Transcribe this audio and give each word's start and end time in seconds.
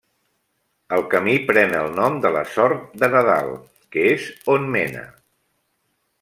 El 0.95 1.03
camí 1.11 1.35
pren 1.49 1.75
el 1.81 1.91
nom 1.99 2.17
de 2.23 2.31
la 2.37 2.41
Sort 2.55 2.89
de 3.05 3.11
Nadal, 3.17 3.53
que 3.97 4.09
és 4.15 4.27
on 4.57 4.69
mena. 4.79 5.07